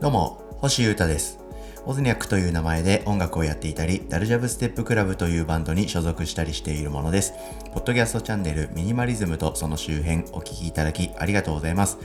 [0.00, 1.38] どうも、星優太です。
[1.84, 7.32] オズニャックという名前で音楽をやっていたり、ダルジャブステップクラブというバンドに所属したりしているものです。
[7.72, 11.98] ポッドキャストチャンネルミニマリズムとその周辺お聴きいただきありがとうございます。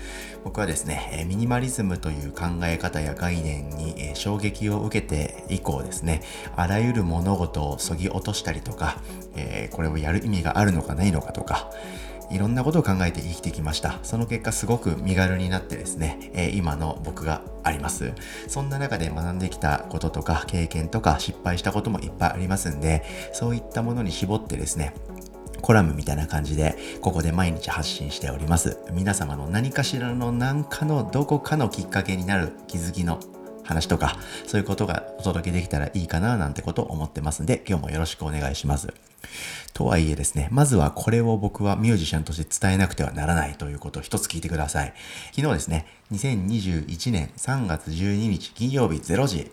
[0.44, 6.22] 僕はですね、ミニマリズムという考え方や概念に衝撃を受けて以降ですね、
[6.56, 9.02] あらゆる物事を削ぎ落としたりとか、
[9.72, 11.72] これをやる意味があるのかないのかとか、
[12.30, 14.00] いろんなことを考えて生きてきました。
[14.04, 18.14] その結果すごく身軽になってですね、えー、今の僕があります。
[18.48, 24.94] そんな中で学んできたこととか経験とか失敗したこともいっぱいありますんで、そういったものに絞ってですね、
[25.62, 28.78] コラムみたいな感じで、ここで毎日発信しております。
[28.92, 33.20] 皆様の何かしらの何かのどこかのきっかけになる気づきの
[33.68, 34.18] 話とか、
[34.48, 38.94] そういうことがお届けできたらいいかななんてことを思ってますんで、今日もよろしくお願いします。
[39.74, 44.94] とはいえですね、まずはこれを僕はミュージシャンとして伝えなくてはならないということを一つ聞いてください。
[45.36, 49.52] 昨日ですね、2021年3月12日金曜日0時、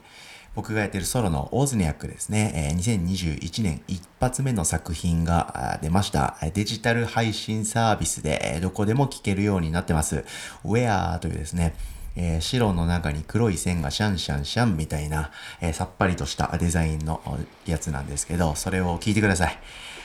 [0.55, 6.37] 僕がやってるソロのオーズニャックですね、2021年一発目の作品が出ました。
[6.55, 10.25] デジタル配信サービスでどこでも聴けるようになってます。
[10.65, 11.75] Where というですね、
[12.17, 17.21] えー、白の中に黒い線がシャンシャンシャンみたいな、えー、さっぱりとしたデザインの
[17.67, 19.59] やつなんですけど、それを聞いてください。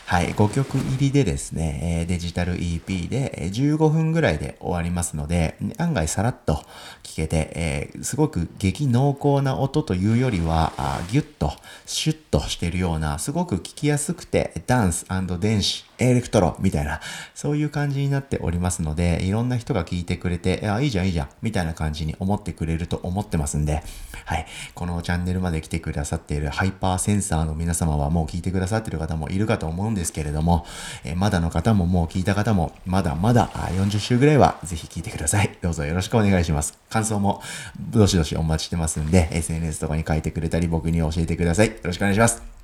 [0.10, 6.56] はい、5曲入りでですね、えデジタル EP で15分ぐらいで終わりますので、案外さらっと
[7.04, 10.74] 聴けて、えー、すごく激濃厚な音というよりは、
[11.12, 11.54] ギュッと、
[11.86, 15.06] シュッとしてるような、すごく聴きやすくて、ダンス
[15.40, 17.00] 電子、エレクトロみたいな、
[17.36, 23.84] そういう感じになっておりますので、いろんな人が聞いてくれて、あ、いいじゃんいいじゃん、みたいな感じに思ってくれると思ってますんで、
[24.26, 30.66] はい、このチャンネルまで来てくださっているハイパーセンサーの皆様はもう聞いてくださっている方もいるかと思うんですけれども、
[31.04, 35.58] え、まだの方ももう聞いた方も、まだまだ40週ぐらいはぜひ聞いてください。
[35.62, 36.78] どうぞよろしくお願いします。
[36.90, 37.42] 感想も
[37.80, 41.68] どしどしお待ちしてますんで、SNS とかに書いてくれたり僕に教えてください。
[41.68, 42.59] よろしくお願いします。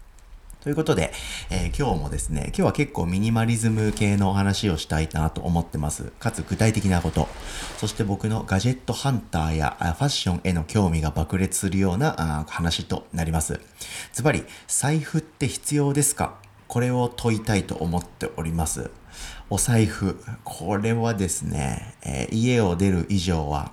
[0.65, 1.13] ということで、
[1.51, 6.05] えー、今日もですね、今日は結構ミニマリズム系のお話をしたいなと思ってます。
[6.17, 7.27] かつ具体的なこと。
[7.77, 13.59] そして僕のガジェットハンターやファッションへの興味が爆裂するような話となります。
[14.11, 16.33] ズバリ、財布って必要ですか？
[16.67, 18.89] これを問いたいと思っております。
[19.51, 20.19] お財布。
[20.43, 23.71] これはですね、えー、家を出る以上は、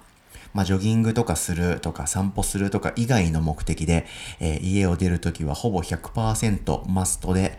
[0.52, 4.06] まあ、ジョギングとかするとか散歩するとか以外の目的で、
[4.40, 7.58] えー、家を出るときはほぼ100%マストで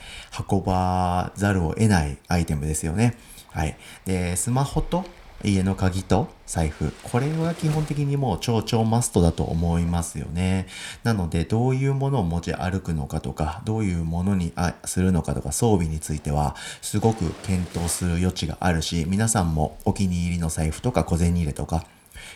[0.50, 3.18] 運ばざるを得ないアイテムですよね。
[3.52, 3.78] はい。
[4.06, 5.06] で、スマホと
[5.44, 6.94] 家の鍵と財布。
[7.04, 10.68] これは基本的にもう超超マストだと思いますよね。
[11.04, 21.86] なので、どういうものを持ち歩くのかとか、どういうものにあするのかとか、装備については、すごく検討する余地があるし、皆さんもお気に入りの財布とか小銭入れとか、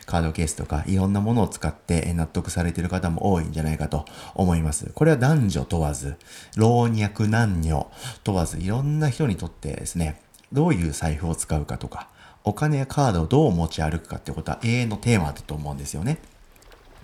[0.05, 4.05] カードケースとかいろんなものを使って納得されている方も多いんじゃないかと
[4.35, 4.91] 思います。
[4.93, 6.15] これは男女問わず、
[6.55, 7.91] 老若男女
[8.23, 10.21] 問わずいろんな人にとってですね、
[10.51, 12.09] どういう財布を使うかとか、
[12.43, 16.19] お金やカードをどう持ち歩くかってことは永遠のテーマだと思うんですよね。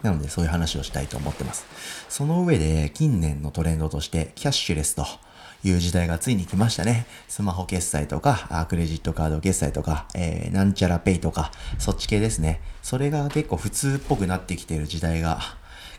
[0.02, 1.66] なのでそういう話をしたいと思ってます。
[2.10, 5.06] その上で近年のトレンドとしてキャッシュレスと
[5.64, 7.06] いう時代がついに来ましたね。
[7.28, 12.62] スマホ決済とか、クレジットカード決済とか、えー、なんちゃらペイとか、そっち系ですね。
[12.82, 15.40] それが結構普通っぽくなってきてる時代が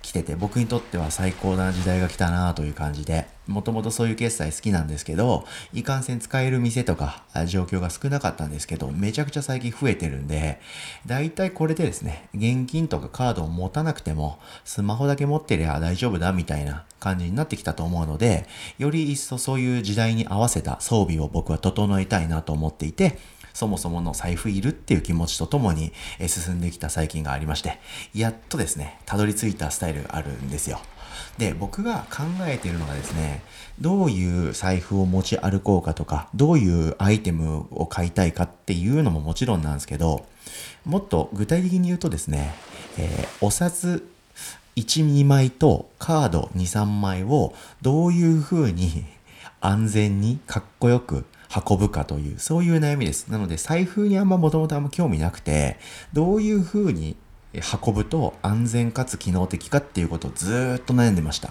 [0.04, 10.60] 来てて、僕にとっては最高な時代が来たなという感じで、もともとそういう決済好きなんですけど、いかんせん使える店とか状況が少なかったんですけど、めちゃくちゃ最近増えてるんで、
[11.06, 23.18] だいたいこれでですね、現金とかカードを持たなくても、スマホだけ持ってりゃ大丈夫だみたいな感じになってきたと思うので、より一層そういう時代に合わせた装備を僕は整えたいなと思っていて、
[23.54, 27.78] そもそもの財布いるっていう気持ちとともに、え進んできた最近がありまして、
[28.14, 30.80] やっとですね、たどり着いたスタイルがあるんですよ。
[31.38, 33.42] で、僕が考えているのがですね、
[33.80, 40.26] どういう財布を持ち歩こうかとか、どういうアイテムを買いたいかっていうのももちろんなんですけど、
[40.84, 42.54] もっと具体的に言うとですね、
[42.98, 44.06] えー、お札
[44.76, 49.04] 1、2枚とカード2、3枚をどういう風に
[49.60, 51.24] 安全にかっこよく
[51.54, 53.28] 運ぶかという、そういう悩みです。
[53.28, 55.78] なので、財布にあんまもともとあんま興味なくて、
[56.12, 57.16] どういう風に
[57.84, 61.50] 運ぶと安全かつ機能的かっていうことをずっと悩んでました。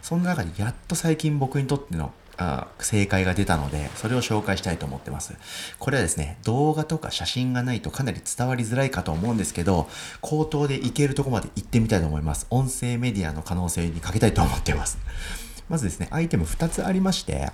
[0.00, 5.34] その中でやっと最近僕にとってのあ正解が出たので、それを紹介したいと思ってます。
[5.78, 9.88] これはですね、動画とか写真がないとかなり伝わりづらいかと思うんですけど、
[10.20, 12.46] 口頭でいけるとこまで行ってみたいと思います。
[12.50, 14.98] 音声メディアの可能性にかけたいと思っています。
[15.68, 17.52] まずですね、アイテム2つありまして、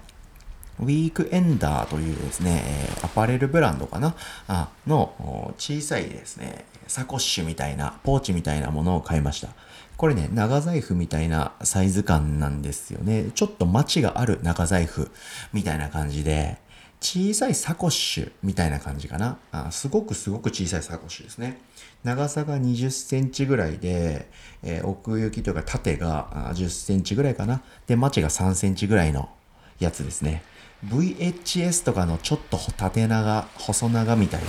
[0.81, 4.15] ウィークエンダーというですね、えアパレルブランドかな？
[4.47, 9.49] あの小さいですね、サコッシュみたいな、ポーチみたいなものを買いました。
[9.97, 13.31] これね、長財布みたいなサイズ感なんですよね。
[13.35, 15.11] ちょっとマチがある長財布
[15.53, 16.59] みたいな感じで、
[17.01, 19.39] 小さいサコッシュみたいな感じかな？
[19.51, 21.61] あすごくすごく小さいサコッシュですね。
[22.05, 24.29] 長さが20センチぐらいで、
[24.63, 27.63] えー、奥行きというか縦が10センチぐらいかな？
[27.89, 29.29] で、マチが3センチぐらいの
[29.81, 30.43] やつですね。
[30.87, 34.49] VHS とかのちょっと縦長、細長みたいな。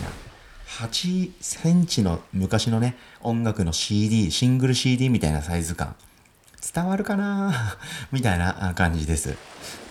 [0.80, 5.96] 8センチの昔のね、音楽の CD、シングル CD みたいなサイズ感。
[6.74, 7.78] 伝わるかな？
[8.12, 9.36] みたいな感じです。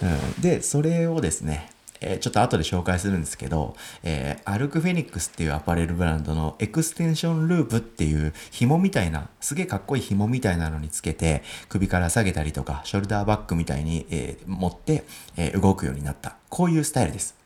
[0.01, 1.71] うん、で、それをですね、
[2.01, 15.05] えー、ちょっと後で紹介するんですけど、えー、アルクフェニックスっていうアパレルブランドのエクステンションループっていう紐みたいな、すげえかっこいい紐みたいなのにつけて、首から下げたりとか、ショルダーバッグみたいに、えー、持って、
[15.37, 16.37] え動くようになった。
[16.49, 17.39] こういうスタイルです。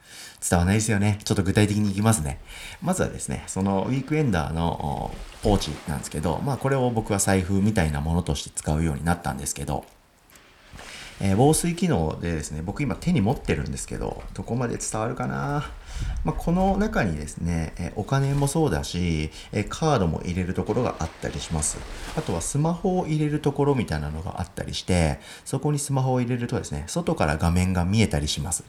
[0.49, 1.21] 伝わないですよね。
[1.25, 2.41] ちょっと具体的にいきますね。
[2.83, 5.13] まずはですね、そのウィークエンダーの
[5.43, 9.85] ポーチなんですけど、まあこれを僕は財布みたいなものとして使うようになったんですけど、
[11.25, 15.71] えー、防水機能でですね、僕今手に持ってるんですけど、どこまで伝わるかな？
[16.25, 21.79] まあ、この中にですね、えお金もそうだし、えカードも入れるところがあったりします。
[22.17, 28.65] あとはスマホを入れるところみたいなのがあったりして、そこにスマホを入れるとですね、外から画面が見えたりします。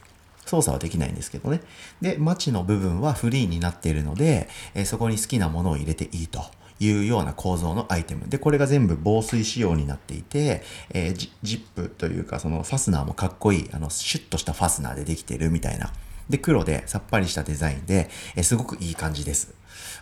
[0.46, 1.62] 操作はできないんですけどね。
[2.02, 6.44] で、マチの部分はフリーになっているので、えそこに好きなものを入れていいと。
[6.84, 8.28] いうような構造のアイテム。
[8.28, 15.92] で、これが全部防水仕様になっていて、えー、ジップというか、そのファスナーもかっこいい、あの、シュッとしたファスナーでできてるみたいな。
[16.30, 19.54] で、黒でさっぱりしたデザインで、えー、すごくいい感じです。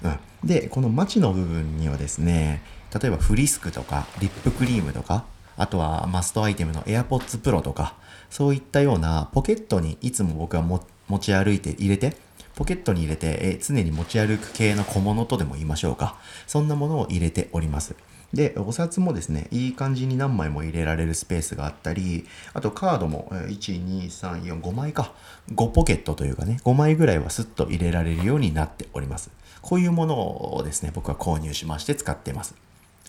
[0.03, 0.19] うん。
[0.43, 2.61] で、このマチの部分にはですね、
[2.99, 5.25] 例えばフリスクとか、リップクリームとか、
[5.57, 7.95] あとはマストアイテムの AirPods Pro とか、
[8.29, 10.79] そういったようなポケットにいつも僕は持
[11.19, 12.17] ち歩いて入れて、
[12.61, 16.19] ポケットに入れて、え常に持ち歩く系の小物とでも言いましょうか。
[16.45, 17.95] そんなものを入れております。
[18.33, 25.11] で、お札もですね、いい感じに何枚も入れられるスペースがあったり、あとカードも、1、2、3、4、5枚か。
[25.55, 29.31] 5ポケットというかね、5枚ぐらいはスッと入れられるようになっております。
[29.63, 32.53] こういうものをですね、僕は購入しまして使っています。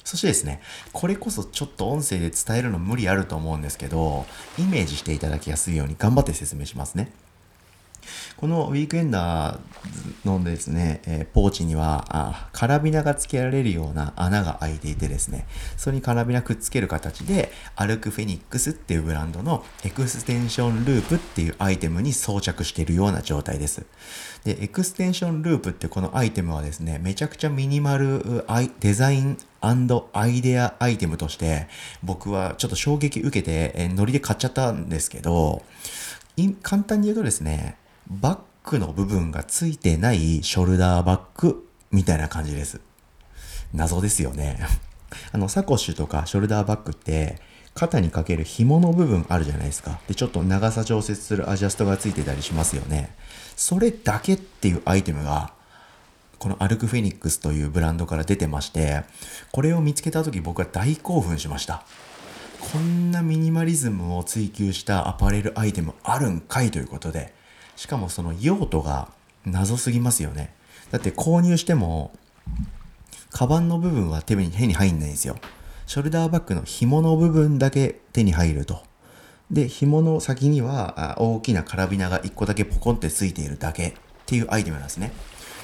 [0.03, 0.63] そしてですね、
[0.95, 4.25] これこそちょっと音声で伝えるの無理あると思うんですけど、
[4.59, 7.13] イメージしていただきやすいように頑張って説明しますね。
[8.37, 15.47] このウィークエンダーのですね、え、ポーチにはあ、カラビナが付けられるような穴が開いていてですね、
[15.77, 23.85] それにカラビナくっつける形で、アルクフェニックスっていうブランドのエクステンションループっていうアイテムに装着しているような状態です。
[24.45, 28.45] で、エクステンションループってこのアイテムはですね、めちゃくちゃミニマル
[28.81, 31.69] デザインアイデアアイテムとして
[32.03, 35.63] 僕はちょっと衝撃受けて、えノリで買っちゃったんですけど、
[36.63, 37.77] 簡単に言うとですね、
[38.09, 42.81] バッグの部分がついてないショルダーバッグみたいな感じです。
[43.75, 44.59] 謎ですよね。
[45.33, 47.41] あの、サコッシュとかショルダーバッグって、
[47.75, 49.99] 肩にかける紐の部分あるじゃないですか。
[50.07, 53.15] で、ちょっと長さ調節するアジャストがついてたりしますよね。
[53.57, 55.53] それだけっていうアイテムが、
[56.39, 59.05] このアルクフェニックスというブランドから出てまして、
[59.53, 61.85] これを見つけた時僕は大興奮しました。
[62.61, 67.33] こんなミニマリズムを追求したアパレルアイテムあるんかいということで、
[67.77, 69.09] しかもその用途が
[69.45, 70.55] 謎すぎますよね。
[70.91, 72.13] だって購入しても、
[73.31, 75.37] カバンの部分は手に手に入んないんですよ。
[75.87, 78.83] ショルダーバッグの紐の部分だけ手に入ると。
[79.51, 83.93] で、紐の先には大きなカラビナが1個だけポコンってついているだけっ
[84.27, 85.13] ていうアイテムなんですね。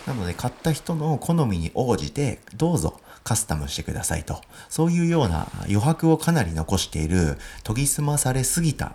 [0.06, 4.40] なので買った人の好みに応じてどうぞカスタムしてくださいと。
[4.68, 8.94] そういうような余白をかなり残している研ぎ澄まされすぎた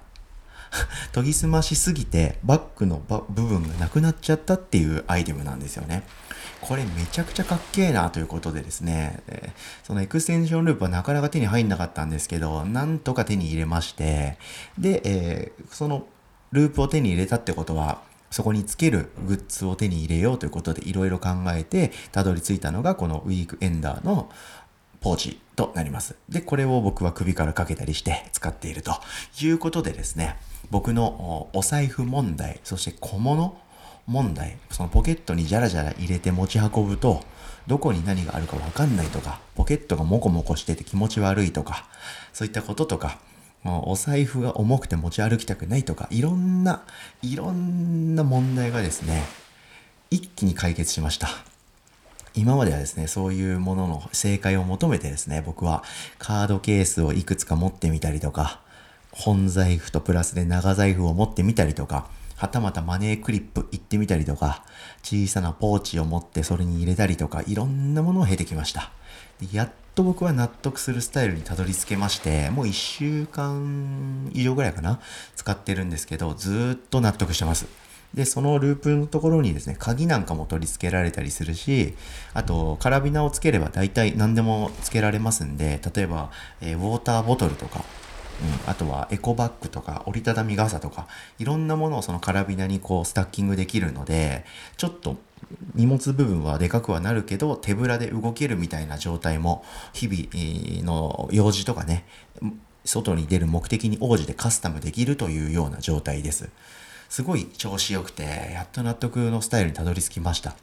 [1.14, 6.04] 研ぎ澄ましすぎてバッグの部分がなくなっちゃったっていうアイテムなんですよね。
[6.62, 9.52] これめちゃくちゃかっけえなということでですね、え、
[9.84, 14.38] そのエクステンションループはなかなか手に入んなかったんですけど、なんとか手に入れまして、
[14.78, 16.08] で、えー、その
[16.54, 18.00] ループを手に入れたってことは、
[18.32, 24.32] そこにつけるグッズを手に入れようということでいろいろ考えてたどり着いたのがこのウィークエンダーの
[25.04, 26.16] ポーチとなります。
[26.30, 28.94] で、これを僕は首からかけたりして使っていると
[29.42, 30.38] いうことでですね、
[30.72, 33.58] 僕のお財布問題、そして小物
[34.08, 37.22] 問題、そのポケットにじゃらじゃら入れて持ち運ぶと、
[37.68, 41.86] どこに何があるかわかんないとか、ポケットがモコモコしてて気持ち悪いとか、
[42.32, 43.20] そういったこととか、
[43.66, 46.84] お財布が重くて持ち歩きたくないとか、いろんな、
[47.22, 49.24] いろんな問題がですね、
[50.10, 51.30] 一気に解決しました。
[52.36, 55.84] 今まではですね、そういうものの正解を求めてですね、僕は
[56.18, 58.62] カードケースをいくつか持ってみたりとか、
[59.12, 64.64] 本財布とプラスで長財布を持ってみたりとか、はたまたマネークリップ行ってみたりとか、
[65.04, 68.92] 小さなポーチを持ってそれに入れたりとか、いろんなものを経てきました。
[69.40, 75.00] でやっと僕は納得するスタイルにたどり着けまして、もう1週間以上ぐらいかな、
[75.36, 77.83] 使ってるんですけど、ずっと納得してます。
[78.14, 81.96] で、そのループのところにですね、鍵なんかも取り付けられたりするし、
[82.34, 87.84] あと、カラビナをつければ大体何でもつけられますんで、例えば、えー、ウォーターボトルとか、
[88.42, 94.44] うん、あとはエコバッグとか折りたたみ傘とかいろんなものをそのカラビナにこうスタッキングできるので
[94.76, 95.18] ちょっと
[95.76, 102.06] 荷物部分はでかくはなるけど手ぶらで動けるみたいな状態も日々の用事とかね
[102.86, 106.50] 外に出る目的に応じてカスタムできるというような状態です。
[107.14, 110.56] すごい調子良くて、やっと納得のスタイルにたどり着きました。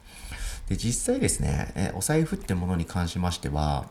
[0.67, 3.85] で、実際ですね、えお財布ってものに関しましては、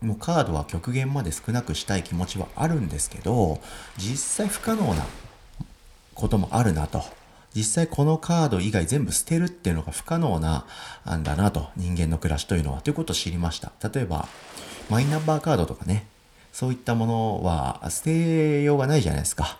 [0.00, 3.60] もうカードは極限まで少なくしたい気持ちはあるんですけど、
[3.98, 4.16] 実
[4.46, 5.04] 際不可能な
[6.14, 7.04] こともあるなと。
[7.54, 10.64] 実際このカード以外全部捨てるっていうのが不可能な
[11.16, 11.68] んだなと。
[11.76, 12.80] 人間の暮らしというのは。
[12.80, 13.72] ということを知りました。
[13.92, 14.26] 例えば、
[14.88, 16.06] マイナンバーカードとかね。
[16.50, 19.58] そういったものは捨てようがないじゃないですか。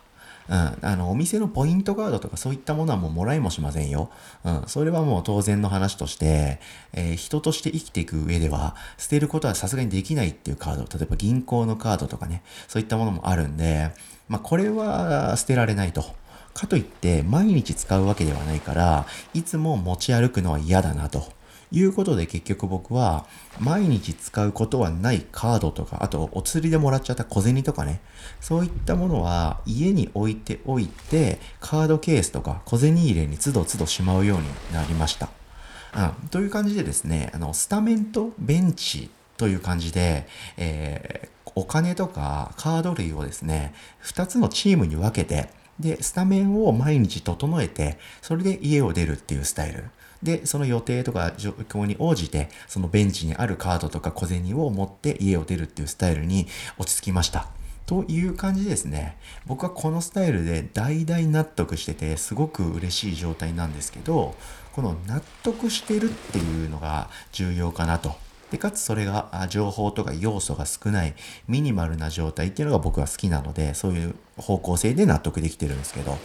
[0.51, 4.11] うん、あの、お店のポイントカードとかそういったものはもうもらいもしませんよ。
[4.45, 6.61] うん、それはもう当然の話として、
[6.93, 13.93] えー、人として生きていく上では、捨てることはさすがにできないっていうカード、例えば銀行のカードとかね、そういったものもあるんで、
[14.29, 16.05] まあ、これは捨てられないと。
[16.53, 21.40] かといって、毎日使うわけではないから、いつも持ち歩くのは嫌だなと。
[21.73, 23.27] いうことで結局僕は
[23.61, 28.01] 毎日使うことはないカードとか、あとお釣りでもらっちゃった小銭とかね、
[28.41, 35.29] そういったものは家に置いておいて、カードケースとか小銭入れに都度都度しまうようになりました。
[35.95, 43.75] うん、という感じでですね、あの、スタメンとベンチという感じで、えー、お金とかカード類をですね、
[44.05, 45.51] 2つのチームに分けて、
[45.81, 49.85] で、スタメンを毎日整えて、それで家を出るっていうスタイル。
[50.23, 56.47] で、その予定とか状況に応じて、そのベンチにあるカードとか小銭を持って家を出るっていうスタイルに
[56.79, 57.49] 落ち着きました。
[57.87, 59.17] という感じですね。
[59.47, 64.37] 僕はこのスタイルで大々納得してて、すごく嬉しい状態なんですけど、
[64.73, 68.15] この納得してるっていうのが重要かなと
[68.51, 71.15] で、かつそれが情報とか要素が少ない
[71.47, 76.19] ミニマルな状態っていうのが僕は好きなので、そういう方向性で納得できてるんですけど、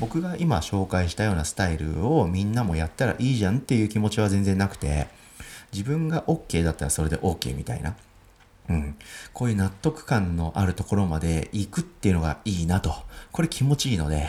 [0.00, 5.08] 僕が今紹介したようなスタイルをみんなもやったらいいじゃんっていう気持ちは全然なくて、
[5.72, 7.96] 自分が OK だったらそれで OK みたいな。
[8.68, 8.96] うん。
[9.32, 12.94] こういう納得感のあるところまで行くっていうのがいいなと。
[13.32, 14.26] これ気持ちいいので、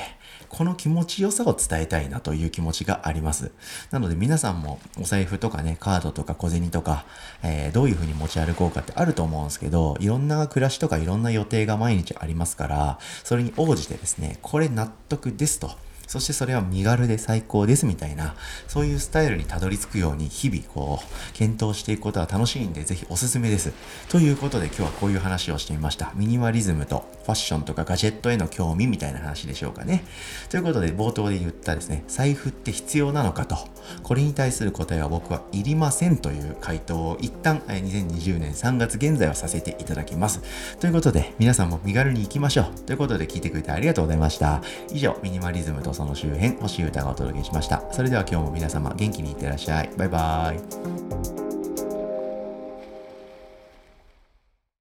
[0.50, 3.52] この気持ちよさを伝えたいなという気持ちがあります。
[3.92, 7.06] なので皆さんもお財布とかね、カードとか小銭とか、
[7.44, 15.89] えー、どういう風に持ち歩こうかってあると思うんですけど、いろんな暮らしとかいろんな予定が毎日ありますから、それに応じてですね、これ納得ですと。
[16.10, 18.34] そしてそれは身軽で最高ですみたいな、
[18.68, 23.72] そういうスタイルにたどり着くように日々こう、検討していくことは楽しいんで、ぜひおすすめです。
[24.10, 26.12] ということで今日はこういう話をしてみました。
[26.16, 30.04] ミニマリズムとファッションとかガジェットへの興味みたいな話でしょうかね。
[30.50, 33.56] ということで冒頭で言ったですね、財布って必要なのかと、
[34.02, 40.42] これに対する答えは僕はいりませんという回答を一旦2020年3月現在はさせていただきます。
[40.80, 42.80] ということで皆さんも身軽に行きましょう。
[42.88, 44.64] ということで聞いてくれてありがとうございました。
[44.92, 47.84] 以上、ミニマリズムとその周辺、星歌がお届けしました。
[47.92, 49.90] それでは今日も皆様元気にいってらっしゃい。
[49.98, 51.49] バイバーイ。